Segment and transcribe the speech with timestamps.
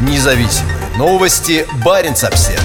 [0.00, 1.66] Независимые новости.
[1.84, 2.62] Барин обсерва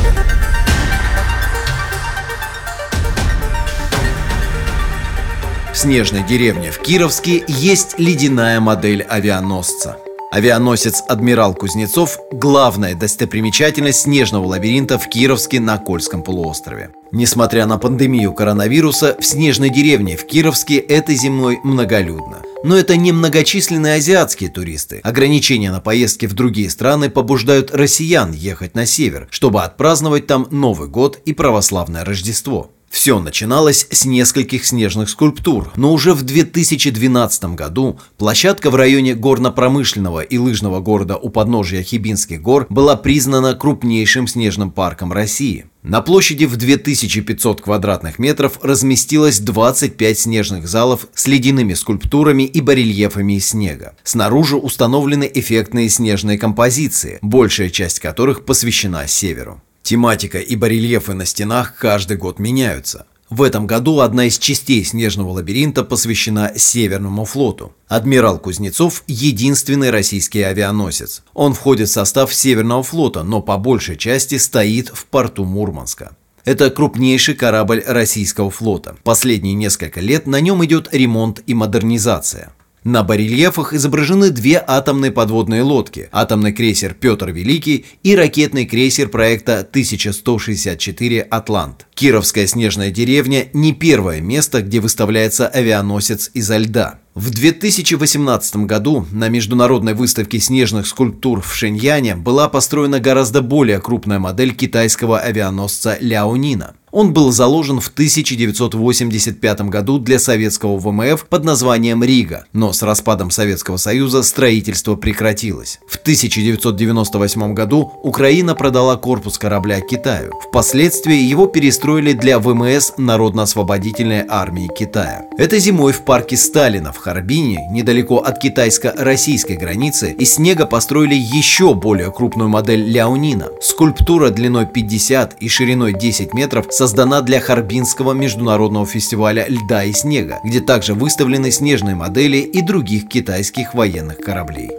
[5.71, 9.97] В снежной деревне в Кировске есть ледяная модель авианосца–
[10.31, 16.91] Авианосец «Адмирал Кузнецов»– главная достопримечательность снежного лабиринта в Кировске на Кольском полуострове.
[17.11, 22.43] Несмотря на пандемию коронавируса, в снежной деревне в Кировске этой зимой многолюдно.
[22.63, 24.99] Но это не многочисленные азиатские туристы.
[25.03, 30.89] Ограничения на поездки в другие страны побуждают россиян ехать на север, чтобы отпраздновать там Новый
[30.89, 32.69] год и православное Рождество.
[32.89, 40.21] Все начиналось с нескольких снежных скульптур, но уже в 2012 году площадка в районе горно-промышленного
[40.21, 45.67] и лыжного города у подножия Хибинских гор была признана крупнейшим снежным парком России.
[45.83, 53.33] На площади в 2500 квадратных метров разместилось 25 снежных залов с ледяными скульптурами и барельефами
[53.33, 53.95] из снега.
[54.03, 59.61] Снаружи установлены эффектные снежные композиции, большая часть которых посвящена северу.
[59.83, 63.05] Тематика и барельефы на стенах каждый год меняются.
[63.29, 67.73] В этом году одна из частей снежного лабиринта посвящена Северному флоту.
[67.87, 71.21] Адмирал Кузнецов– единственный российский авианосец.
[71.35, 76.15] Он входит в состав Северного флота, но по большей части стоит в порту Мурманска.
[76.43, 78.95] Это крупнейший корабль российского флота.
[79.03, 82.51] Последние несколько лет на нем идет ремонт и модернизация.
[82.89, 89.59] На барельефах изображены две атомные подводные лодки– атомный крейсер «Петр Великий» и ракетный крейсер проекта
[89.59, 91.85] 1164 «Атлант».
[91.93, 96.99] Кировская снежная деревня– не первое место, где выставляется авианосец изо льда.
[97.13, 104.17] В 2018 году на международной выставке снежных скульптур в Шэньяне была построена гораздо более крупная
[104.17, 106.73] модель китайского авианосца Ляонина.
[106.91, 113.31] Он был заложен в 1985 году для советского ВМФ под названием «Рига», но с распадом
[113.31, 115.79] Советского Союза строительство прекратилось.
[115.87, 120.33] В 1998 году Украина продала корпус корабля Китаю.
[120.49, 125.25] Впоследствии его перестроили для ВМС Народно-освободительной армии Китая.
[125.37, 131.73] Этой зимой в парке Сталина в Харбине, недалеко от китайско-российской границы, из снега построили еще
[131.75, 133.49] более крупную модель Ляонина.
[133.61, 140.39] Скульптура длиной 50 и шириной 10 метров создана для Харбинского международного фестиваля льда и снега,
[140.45, 144.71] где также выставлены снежные модели и других китайских военных кораблей.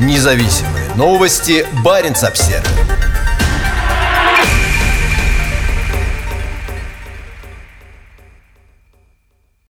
[0.00, 1.66] Независимые новости.
[1.84, 3.19] Барин обсервис